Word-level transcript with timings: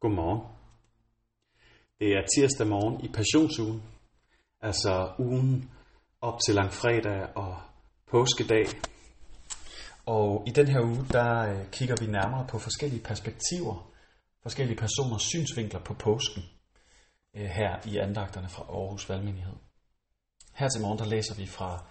Godmorgen. 0.00 0.40
Det 1.98 2.08
er 2.08 2.22
tirsdag 2.34 2.66
morgen 2.66 3.04
i 3.04 3.08
passionsugen, 3.08 3.82
altså 4.60 5.12
ugen 5.18 5.70
op 6.20 6.38
til 6.46 6.54
langfredag 6.54 7.36
og 7.36 7.60
påskedag. 8.10 8.66
Og 10.06 10.44
i 10.46 10.50
den 10.50 10.68
her 10.68 10.80
uge, 10.80 11.06
der 11.12 11.30
øh, 11.50 11.70
kigger 11.70 11.96
vi 12.00 12.06
nærmere 12.06 12.46
på 12.46 12.58
forskellige 12.58 13.02
perspektiver, 13.02 13.92
forskellige 14.42 14.78
personers 14.78 15.22
synsvinkler 15.22 15.80
på 15.80 15.94
påsken, 15.94 16.42
øh, 17.36 17.46
her 17.58 17.86
i 17.86 17.96
andagterne 17.96 18.48
fra 18.48 18.62
Aarhus 18.62 19.08
Valgmenighed. 19.08 19.56
Her 20.54 20.68
til 20.68 20.82
morgen, 20.82 20.98
der 20.98 21.06
læser 21.06 21.34
vi 21.34 21.46
fra 21.46 21.84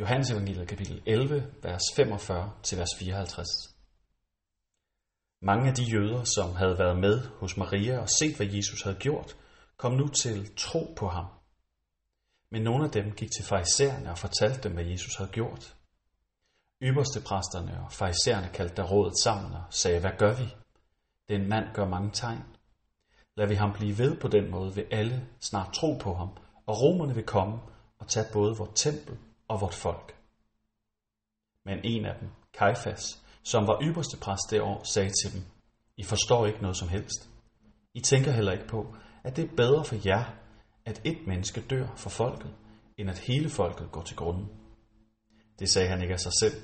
Johannes 0.00 0.30
evangeliet 0.30 0.68
kapitel 0.68 1.02
11, 1.06 1.46
vers 1.62 1.82
45 1.96 2.52
til 2.62 2.78
vers 2.78 2.94
54. 2.98 3.46
Mange 5.44 5.68
af 5.68 5.74
de 5.74 5.82
jøder, 5.82 6.24
som 6.24 6.54
havde 6.54 6.78
været 6.78 6.98
med 6.98 7.20
hos 7.40 7.56
Maria 7.56 7.98
og 7.98 8.08
set, 8.08 8.36
hvad 8.36 8.46
Jesus 8.46 8.82
havde 8.82 8.96
gjort, 8.96 9.36
kom 9.76 9.92
nu 9.92 10.08
til 10.08 10.54
tro 10.56 10.94
på 10.96 11.08
ham. 11.08 11.26
Men 12.50 12.62
nogle 12.62 12.84
af 12.84 12.90
dem 12.90 13.12
gik 13.12 13.30
til 13.30 13.44
farisæerne 13.44 14.10
og 14.10 14.18
fortalte 14.18 14.62
dem, 14.62 14.72
hvad 14.72 14.84
Jesus 14.84 15.16
havde 15.16 15.30
gjort. 15.30 15.76
Ypperste 16.82 17.20
præsterne 17.20 17.84
og 17.84 17.92
farisæerne 17.92 18.48
kaldte 18.54 18.76
der 18.76 18.88
rådet 18.88 19.14
sammen 19.24 19.52
og 19.52 19.64
sagde, 19.70 20.00
hvad 20.00 20.10
gør 20.18 20.34
vi? 20.34 20.54
Den 21.28 21.48
mand 21.48 21.74
gør 21.74 21.88
mange 21.88 22.10
tegn. 22.12 22.44
Lad 23.36 23.46
vi 23.46 23.54
ham 23.54 23.72
blive 23.72 23.98
ved 23.98 24.20
på 24.20 24.28
den 24.28 24.50
måde, 24.50 24.74
vil 24.74 24.86
alle 24.90 25.28
snart 25.40 25.72
tro 25.74 25.98
på 25.98 26.14
ham, 26.14 26.28
og 26.66 26.82
romerne 26.82 27.14
vil 27.14 27.26
komme 27.26 27.58
og 27.98 28.08
tage 28.08 28.26
både 28.32 28.56
vort 28.56 28.74
tempel 28.74 29.18
og 29.48 29.60
vort 29.60 29.74
folk. 29.74 30.16
Men 31.64 31.78
en 31.84 32.04
af 32.04 32.14
dem, 32.20 32.28
Kajfas, 32.52 33.22
som 33.44 33.66
var 33.66 33.78
ypperste 33.82 34.16
præst 34.16 34.50
det 34.50 34.60
år, 34.60 34.84
sagde 34.84 35.10
til 35.22 35.32
dem, 35.34 35.42
I 35.96 36.04
forstår 36.04 36.46
ikke 36.46 36.62
noget 36.62 36.76
som 36.76 36.88
helst. 36.88 37.28
I 37.94 38.00
tænker 38.00 38.32
heller 38.32 38.52
ikke 38.52 38.66
på, 38.66 38.94
at 39.24 39.36
det 39.36 39.44
er 39.44 39.56
bedre 39.56 39.84
for 39.84 39.96
jer, 40.06 40.24
at 40.84 41.00
et 41.04 41.26
menneske 41.26 41.60
dør 41.60 41.86
for 41.96 42.10
folket, 42.10 42.54
end 42.98 43.10
at 43.10 43.18
hele 43.18 43.50
folket 43.50 43.92
går 43.92 44.02
til 44.02 44.16
grunden. 44.16 44.48
Det 45.58 45.68
sagde 45.68 45.88
han 45.88 46.02
ikke 46.02 46.14
af 46.14 46.20
sig 46.20 46.32
selv, 46.40 46.62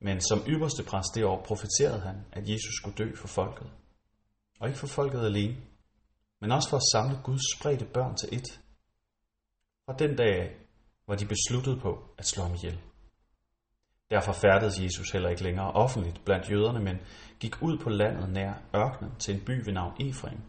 men 0.00 0.20
som 0.20 0.38
ypperste 0.48 0.82
præst 0.82 1.14
det 1.14 1.24
år 1.24 1.44
profeterede 1.44 2.00
han, 2.00 2.16
at 2.32 2.48
Jesus 2.48 2.74
skulle 2.80 2.96
dø 2.96 3.14
for 3.16 3.28
folket. 3.28 3.70
Og 4.60 4.68
ikke 4.68 4.80
for 4.80 4.86
folket 4.86 5.24
alene, 5.24 5.56
men 6.40 6.52
også 6.52 6.68
for 6.68 6.76
at 6.76 6.90
samle 6.92 7.20
Guds 7.24 7.58
spredte 7.58 7.84
børn 7.84 8.16
til 8.16 8.28
et. 8.38 8.60
Fra 9.86 9.96
den 9.98 10.16
dag 10.16 10.40
af 10.40 10.56
var 11.08 11.16
de 11.16 11.26
besluttet 11.26 11.80
på 11.80 12.14
at 12.18 12.26
slå 12.26 12.42
ham 12.42 12.54
ihjel. 12.54 12.80
Derfor 14.12 14.32
færdedes 14.32 14.80
Jesus 14.80 15.10
heller 15.10 15.30
ikke 15.30 15.42
længere 15.42 15.72
offentligt 15.72 16.24
blandt 16.24 16.50
jøderne, 16.50 16.80
men 16.80 16.96
gik 17.40 17.62
ud 17.62 17.78
på 17.78 17.88
landet 17.90 18.28
nær 18.32 18.52
ørkenen 18.76 19.12
til 19.18 19.34
en 19.34 19.44
by 19.44 19.64
ved 19.64 19.72
navn 19.72 19.92
Efraim. 20.08 20.40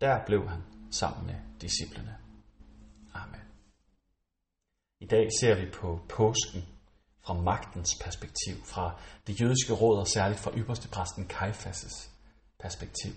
Der 0.00 0.24
blev 0.26 0.48
han 0.48 0.62
sammen 0.90 1.26
med 1.26 1.34
disciplene. 1.60 2.16
Amen. 3.14 3.40
I 5.00 5.06
dag 5.06 5.28
ser 5.40 5.54
vi 5.60 5.70
på 5.70 6.00
påsken 6.08 6.62
fra 7.24 7.34
magtens 7.34 7.90
perspektiv, 8.04 8.54
fra 8.64 9.00
det 9.26 9.40
jødiske 9.40 9.72
råd 9.72 9.98
og 9.98 10.06
særligt 10.06 10.40
fra 10.40 10.50
ypperste 10.56 10.88
præsten 10.88 11.30
Kajfas' 11.32 12.10
perspektiv. 12.58 13.12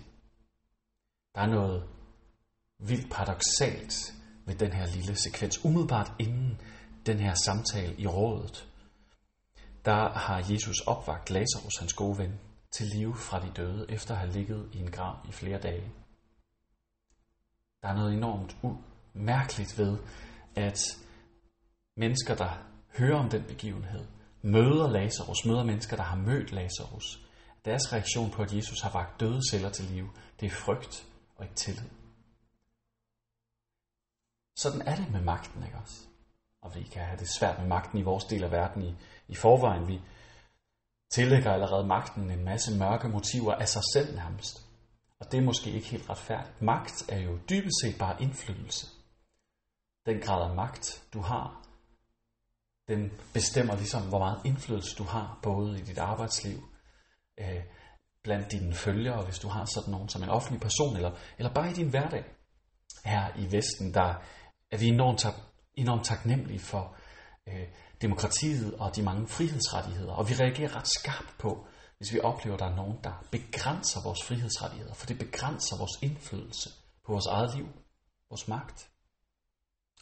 Der 1.34 1.40
er 1.40 1.46
noget 1.46 1.88
vildt 2.78 3.12
paradoxalt 3.12 3.94
ved 4.46 4.54
den 4.54 4.72
her 4.72 4.86
lille 4.86 5.16
sekvens. 5.16 5.64
Umiddelbart 5.64 6.12
inden 6.18 6.60
den 7.06 7.18
her 7.18 7.34
samtale 7.34 8.00
i 8.00 8.06
rådet, 8.06 8.68
der 9.86 10.08
har 10.08 10.52
Jesus 10.52 10.80
opvagt 10.80 11.30
Lazarus, 11.30 11.78
hans 11.78 11.94
gode 11.94 12.18
ven, 12.18 12.40
til 12.70 12.86
live 12.86 13.16
fra 13.16 13.40
de 13.40 13.52
døde, 13.56 13.86
efter 13.88 14.14
at 14.14 14.20
have 14.20 14.32
ligget 14.32 14.70
i 14.72 14.78
en 14.78 14.90
grav 14.90 15.16
i 15.28 15.32
flere 15.32 15.60
dage. 15.60 15.92
Der 17.82 17.88
er 17.88 17.94
noget 17.94 18.14
enormt 18.14 18.56
mærkeligt 19.14 19.78
ved, 19.78 19.98
at 20.56 20.78
mennesker, 21.96 22.34
der 22.34 22.50
hører 22.98 23.18
om 23.18 23.30
den 23.30 23.42
begivenhed, 23.42 24.06
møder 24.42 24.90
Lazarus, 24.90 25.44
møder 25.46 25.64
mennesker, 25.64 25.96
der 25.96 26.02
har 26.02 26.16
mødt 26.16 26.52
Lazarus. 26.52 27.26
Deres 27.64 27.92
reaktion 27.92 28.30
på, 28.30 28.42
at 28.42 28.52
Jesus 28.52 28.80
har 28.80 28.92
vagt 28.92 29.20
døde 29.20 29.40
celler 29.50 29.70
til 29.70 29.84
live, 29.84 30.10
det 30.40 30.46
er 30.46 30.50
frygt 30.50 31.06
og 31.36 31.44
ikke 31.44 31.56
tillid. 31.56 31.90
Sådan 34.56 34.82
er 34.82 34.96
det 34.96 35.12
med 35.12 35.20
magten, 35.20 35.64
ikke 35.64 35.78
også? 35.78 36.15
Og 36.66 36.74
vi 36.74 36.82
kan 36.82 37.02
have 37.02 37.18
det 37.18 37.28
svært 37.38 37.58
med 37.58 37.68
magten 37.68 37.98
i 37.98 38.02
vores 38.02 38.24
del 38.24 38.44
af 38.44 38.50
verden 38.50 38.82
i, 38.82 38.94
i 39.28 39.34
forvejen. 39.34 39.88
Vi 39.88 40.00
tillægger 41.10 41.52
allerede 41.52 41.86
magten 41.86 42.30
en 42.30 42.44
masse 42.44 42.78
mørke 42.78 43.08
motiver 43.08 43.54
af 43.54 43.68
sig 43.68 43.82
selv 43.94 44.14
nærmest. 44.14 44.56
Og 45.20 45.32
det 45.32 45.38
er 45.38 45.44
måske 45.44 45.70
ikke 45.70 45.88
helt 45.88 46.10
retfærdigt. 46.10 46.62
Magt 46.62 47.04
er 47.08 47.18
jo 47.18 47.38
dybest 47.50 47.80
set 47.82 47.98
bare 47.98 48.22
indflydelse. 48.22 48.86
Den 50.06 50.20
grad 50.20 50.50
af 50.50 50.56
magt, 50.56 51.04
du 51.12 51.20
har, 51.20 51.66
den 52.88 53.12
bestemmer 53.34 53.76
ligesom, 53.76 54.08
hvor 54.08 54.18
meget 54.18 54.40
indflydelse 54.44 54.96
du 54.98 55.04
har, 55.04 55.38
både 55.42 55.78
i 55.80 55.82
dit 55.82 55.98
arbejdsliv, 55.98 56.58
øh, 57.38 57.62
blandt 58.22 58.52
dine 58.52 58.74
følgere, 58.74 59.24
hvis 59.24 59.38
du 59.38 59.48
har 59.48 59.64
sådan 59.64 59.90
nogen 59.90 60.08
som 60.08 60.22
en 60.22 60.28
offentlig 60.28 60.60
person, 60.60 60.96
eller, 60.96 61.12
eller 61.38 61.54
bare 61.54 61.70
i 61.70 61.74
din 61.74 61.90
hverdag. 61.90 62.24
Her 63.04 63.36
i 63.36 63.52
Vesten, 63.52 63.94
der 63.94 64.14
er 64.70 64.78
vi 64.78 64.86
enormt, 64.86 65.26
enormt 65.76 66.04
taknemmelige 66.04 66.60
for 66.60 66.96
øh, 67.46 67.68
demokratiet 68.02 68.74
og 68.74 68.96
de 68.96 69.02
mange 69.02 69.28
frihedsrettigheder. 69.28 70.12
Og 70.12 70.28
vi 70.28 70.34
reagerer 70.34 70.76
ret 70.76 70.88
skarpt 70.88 71.38
på, 71.38 71.66
hvis 71.98 72.12
vi 72.12 72.20
oplever, 72.20 72.54
at 72.54 72.60
der 72.60 72.66
er 72.66 72.76
nogen, 72.76 72.98
der 73.04 73.24
begrænser 73.30 74.02
vores 74.02 74.22
frihedsrettigheder, 74.22 74.94
for 74.94 75.06
det 75.06 75.18
begrænser 75.18 75.76
vores 75.78 76.02
indflydelse 76.02 76.70
på 77.06 77.12
vores 77.12 77.26
eget 77.26 77.56
liv, 77.56 77.66
vores 78.30 78.48
magt. 78.48 78.88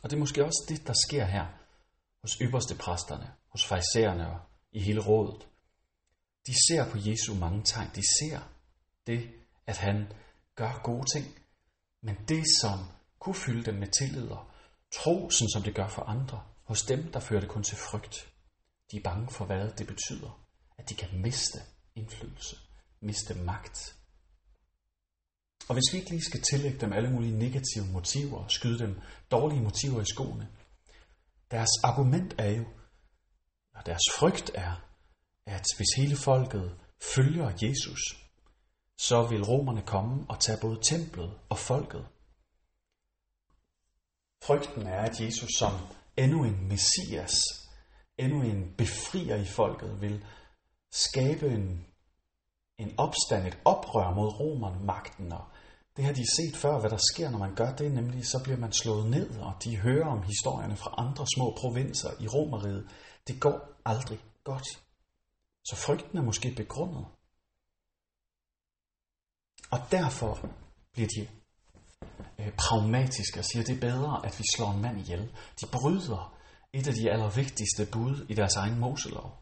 Og 0.03 0.11
det 0.11 0.17
er 0.17 0.21
måske 0.21 0.45
også 0.45 0.65
det, 0.69 0.87
der 0.87 0.95
sker 1.09 1.25
her 1.25 1.47
hos 2.23 2.33
ypperste 2.41 2.75
præsterne, 2.75 3.33
hos 3.49 3.65
farisæerne 3.65 4.31
og 4.31 4.41
i 4.73 4.81
hele 4.81 5.01
rådet. 5.01 5.49
De 6.47 6.55
ser 6.69 6.91
på 6.91 6.99
Jesu 6.99 7.35
mange 7.35 7.62
tegn. 7.65 7.91
De 7.95 8.03
ser 8.19 8.41
det, 9.06 9.31
at 9.67 9.77
han 9.77 10.12
gør 10.55 10.81
gode 10.83 11.05
ting. 11.15 11.39
Men 12.03 12.17
det, 12.29 12.45
som 12.61 12.79
kunne 13.19 13.35
fylde 13.35 13.65
dem 13.65 13.75
med 13.75 13.89
tillid 14.01 14.29
og 14.29 14.51
trosen, 14.94 15.50
som 15.50 15.62
det 15.62 15.75
gør 15.75 15.88
for 15.88 16.03
andre, 16.03 16.43
hos 16.65 16.82
dem, 16.82 17.12
der 17.12 17.21
fører 17.21 17.41
det 17.41 17.49
kun 17.49 17.62
til 17.62 17.77
frygt. 17.77 18.32
De 18.91 18.97
er 18.97 19.03
bange 19.03 19.31
for, 19.31 19.44
hvad 19.44 19.71
det 19.78 19.87
betyder. 19.87 20.41
At 20.78 20.88
de 20.88 20.94
kan 20.94 21.21
miste 21.22 21.59
indflydelse, 21.94 22.56
miste 23.00 23.34
magt. 23.34 23.97
Og 25.69 25.75
hvis 25.75 25.93
vi 25.93 25.99
ikke 25.99 26.10
lige 26.10 26.25
skal 26.25 26.43
tillægge 26.50 26.78
dem 26.78 26.93
alle 26.93 27.10
mulige 27.10 27.38
negative 27.38 27.87
motiver 27.93 28.38
og 28.38 28.50
skyde 28.50 28.78
dem 28.78 29.00
dårlige 29.31 29.62
motiver 29.62 30.00
i 30.00 30.05
skoene, 30.15 30.49
deres 31.50 31.71
argument 31.84 32.34
er 32.38 32.50
jo, 32.50 32.65
og 33.75 33.87
deres 33.87 34.03
frygt 34.19 34.50
er, 34.55 34.72
at 35.47 35.65
hvis 35.76 35.88
hele 35.97 36.16
folket 36.16 36.76
følger 37.15 37.50
Jesus, 37.62 38.00
så 38.99 39.26
vil 39.31 39.44
romerne 39.44 39.82
komme 39.82 40.26
og 40.28 40.41
tage 40.41 40.59
både 40.61 40.78
templet 40.82 41.38
og 41.49 41.59
folket. 41.59 42.06
Frygten 44.47 44.87
er, 44.87 45.00
at 45.00 45.21
Jesus 45.21 45.50
som 45.59 45.72
endnu 46.16 46.44
en 46.44 46.69
messias, 46.69 47.34
endnu 48.19 48.43
en 48.43 48.75
befrier 48.78 49.37
i 49.37 49.44
folket, 49.44 50.00
vil 50.00 50.25
skabe 50.93 51.47
en, 51.47 51.87
en 52.78 52.94
opstand, 52.99 53.47
et 53.47 53.59
oprør 53.65 54.15
mod 54.15 54.41
romerne, 54.41 54.84
magten. 54.84 55.32
Og 55.32 55.44
det 55.97 56.05
har 56.05 56.12
de 56.12 56.37
set 56.37 56.56
før, 56.56 56.81
hvad 56.81 56.91
der 56.91 57.03
sker, 57.12 57.31
når 57.31 57.38
man 57.38 57.55
gør 57.55 57.75
det, 57.75 57.93
nemlig 57.93 58.27
så 58.27 58.41
bliver 58.44 58.59
man 58.59 58.72
slået 58.72 59.10
ned, 59.10 59.38
og 59.38 59.53
de 59.65 59.77
hører 59.77 60.06
om 60.06 60.22
historierne 60.22 60.76
fra 60.76 60.94
andre 60.99 61.26
små 61.37 61.56
provinser 61.61 62.11
i 62.21 62.26
Romeriet. 62.28 62.88
Det 63.28 63.41
går 63.41 63.59
aldrig 63.84 64.19
godt. 64.44 64.69
Så 65.65 65.76
frygten 65.76 66.19
er 66.19 66.22
måske 66.22 66.55
begrundet. 66.56 67.06
Og 69.71 69.78
derfor 69.91 70.49
bliver 70.93 71.08
de 71.08 71.29
øh, 72.38 72.52
pragmatiske 72.52 73.41
og 73.41 73.44
siger, 73.44 73.62
at 73.62 73.67
det 73.67 73.76
er 73.76 73.81
bedre, 73.81 74.26
at 74.26 74.38
vi 74.38 74.44
slår 74.56 74.73
en 74.73 74.82
mand 74.82 75.00
ihjel. 75.00 75.31
De 75.61 75.67
bryder 75.73 76.35
et 76.73 76.87
af 76.87 76.94
de 76.94 77.11
allervigtigste 77.11 77.87
bud 77.93 78.26
i 78.29 78.35
deres 78.35 78.56
egen 78.56 78.79
Moselov. 78.79 79.38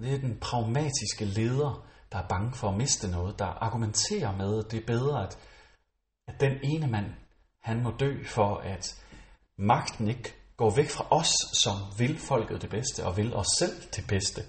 Det 0.00 0.14
er 0.14 0.18
den 0.18 0.38
pragmatiske 0.40 1.24
leder, 1.24 1.86
der 2.12 2.18
er 2.18 2.28
bange 2.28 2.54
for 2.54 2.68
at 2.68 2.76
miste 2.76 3.10
noget, 3.10 3.38
der 3.38 3.46
argumenterer 3.46 4.36
med, 4.36 4.64
at 4.64 4.70
det 4.70 4.82
er 4.82 4.86
bedre, 4.86 5.22
at, 5.26 5.38
at 6.26 6.40
den 6.40 6.58
ene 6.62 6.86
mand, 6.86 7.06
han 7.60 7.82
må 7.82 7.90
dø 8.00 8.24
for, 8.24 8.56
at 8.56 9.02
magten 9.56 10.08
ikke 10.08 10.34
går 10.56 10.76
væk 10.76 10.90
fra 10.90 11.06
os, 11.10 11.32
som 11.62 11.76
vil 11.98 12.18
folket 12.18 12.62
det 12.62 12.70
bedste 12.70 13.06
og 13.06 13.16
vil 13.16 13.34
os 13.34 13.46
selv 13.58 13.82
det 13.96 14.04
bedste. 14.08 14.42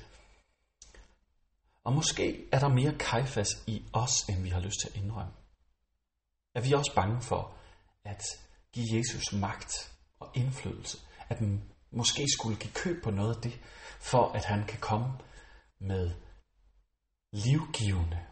Og 1.83 1.94
måske 1.94 2.50
er 2.51 2.60
der 2.60 2.68
mere 2.68 2.94
kajfas 3.00 3.50
i 3.68 3.83
os, 3.94 4.30
end 4.30 4.44
vi 4.44 4.50
har 4.50 4.60
lyst 4.60 4.80
til 4.81 4.89
at 4.89 5.04
indrømme. 5.04 5.31
Er 6.56 6.62
vi 6.62 6.74
også 6.74 6.92
bange 6.96 7.22
for 7.22 7.57
at 8.04 8.24
give 8.74 8.98
Jesus 8.98 9.34
magt 9.34 9.94
og 10.19 10.31
indflydelse? 10.36 10.98
At 11.30 11.40
den 11.40 11.72
måske 11.92 12.28
skulle 12.38 12.57
give 12.57 12.74
køb 12.74 13.04
på 13.04 13.12
noget 13.12 13.36
af 13.36 13.42
det, 13.42 13.60
for 14.00 14.31
at 14.31 14.46
han 14.46 14.68
kan 14.68 14.80
komme 14.80 15.19
med 15.80 16.16
livgivende, 17.31 18.25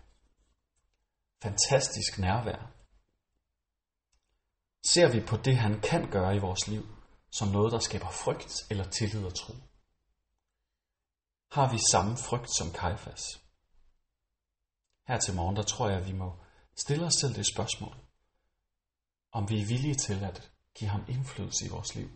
fantastisk 1.43 2.19
nærvær 2.19 2.73
Ser 4.85 5.11
vi 5.11 5.19
på 5.29 5.37
det, 5.37 5.57
han 5.57 5.81
kan 5.81 6.11
gøre 6.11 6.35
i 6.35 6.39
vores 6.39 6.67
liv, 6.67 6.83
som 7.31 7.47
noget, 7.47 7.71
der 7.71 7.79
skaber 7.79 8.09
frygt 8.09 8.53
eller 8.69 8.83
tillid 8.89 9.25
og 9.25 9.35
tro? 9.35 9.53
Har 11.51 11.71
vi 11.71 11.79
samme 11.91 12.17
frygt 12.17 12.49
som 12.57 12.71
Kajfas? 12.79 13.23
Her 15.07 15.19
til 15.19 15.35
morgen, 15.35 15.55
der 15.55 15.63
tror 15.63 15.89
jeg, 15.89 15.99
at 15.99 16.07
vi 16.07 16.13
må 16.13 16.39
stille 16.75 17.05
os 17.05 17.13
selv 17.21 17.35
det 17.35 17.45
spørgsmål, 17.53 17.95
om 19.33 19.49
vi 19.49 19.61
er 19.61 19.65
villige 19.65 19.95
til 19.95 20.23
at 20.23 20.51
give 20.75 20.89
ham 20.89 21.05
indflydelse 21.07 21.65
i 21.65 21.69
vores 21.69 21.95
liv, 21.95 22.09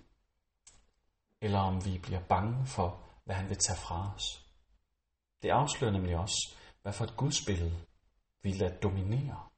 eller 1.42 1.60
om 1.60 1.86
vi 1.86 1.98
bliver 1.98 2.24
bange 2.30 2.66
for, 2.66 3.04
hvad 3.26 3.36
han 3.36 3.50
vil 3.50 3.58
tage 3.58 3.80
fra 3.80 4.16
os. 4.16 4.46
Det 5.42 5.50
afslører 5.50 5.92
nemlig 5.92 6.18
også, 6.18 6.56
hvad 6.82 6.94
for 6.94 7.04
et 7.04 7.18
gudsbillede 7.18 7.78
vi 8.44 8.52
lader 8.52 8.80
dominere, 8.80 9.50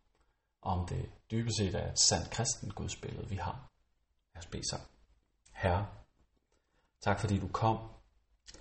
om 0.61 0.87
det 0.87 1.11
dybest 1.31 1.57
set 1.57 1.75
er 1.75 1.91
et 1.91 1.99
sandt 1.99 2.29
kristen 2.29 2.71
gudsbillede, 2.71 3.29
vi 3.29 3.35
har. 3.35 3.71
Lad 4.33 4.43
os 4.43 4.49
bede 4.51 4.69
sammen. 4.69 4.87
Herre, 5.53 5.87
tak 7.01 7.19
fordi 7.19 7.39
du 7.39 7.47
kom. 7.47 7.77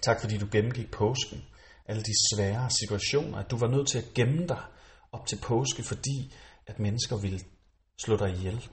Tak 0.02 0.20
fordi 0.20 0.38
du 0.38 0.48
gennemgik 0.52 0.90
påsken. 0.90 1.44
Alle 1.84 2.02
de 2.02 2.34
svære 2.34 2.70
situationer, 2.70 3.38
at 3.38 3.50
du 3.50 3.56
var 3.56 3.68
nødt 3.68 3.88
til 3.88 3.98
at 3.98 4.14
gemme 4.14 4.46
dig 4.46 4.62
op 5.12 5.26
til 5.26 5.38
påske, 5.42 5.82
fordi 5.82 6.34
at 6.66 6.78
mennesker 6.78 7.16
ville 7.16 7.40
slå 8.04 8.16
dig 8.16 8.30
ihjel. 8.30 8.70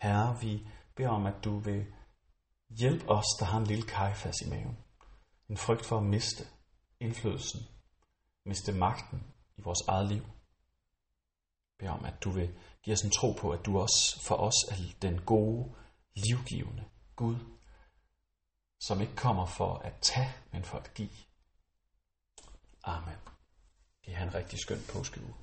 Herre, 0.00 0.40
vi 0.40 0.66
beder 0.94 1.08
om, 1.08 1.26
at 1.26 1.44
du 1.44 1.58
vil 1.58 1.86
hjælpe 2.68 3.08
os, 3.08 3.26
der 3.38 3.44
har 3.44 3.58
en 3.58 3.66
lille 3.66 3.86
kajfas 3.86 4.34
i 4.46 4.50
maven. 4.50 4.78
En 5.48 5.56
frygt 5.56 5.86
for 5.86 5.96
at 5.96 6.02
miste 6.02 6.44
indflydelsen, 7.00 7.60
miste 8.44 8.72
magten 8.72 9.34
i 9.56 9.60
vores 9.60 9.80
eget 9.88 10.08
liv. 10.08 10.22
Jeg 10.22 11.78
beder 11.78 11.92
om, 11.92 12.04
at 12.04 12.24
du 12.24 12.30
vil 12.30 12.58
give 12.82 12.94
os 12.94 13.02
en 13.02 13.10
tro 13.10 13.32
på, 13.32 13.50
at 13.50 13.66
du 13.66 13.78
også 13.78 14.20
for 14.26 14.34
os 14.34 14.64
er 14.70 14.76
den 15.02 15.20
gode, 15.20 15.74
livgivende 16.14 16.84
Gud, 17.16 17.36
som 18.80 19.00
ikke 19.00 19.16
kommer 19.16 19.46
for 19.46 19.74
at 19.74 19.92
tage, 20.00 20.34
men 20.52 20.64
for 20.64 20.78
at 20.78 20.94
give. 20.94 21.10
Amen. 22.84 23.18
Det 24.04 24.14
er 24.14 24.22
en 24.22 24.34
rigtig 24.34 24.58
skøn 24.58 24.78
påskeuge. 24.92 25.34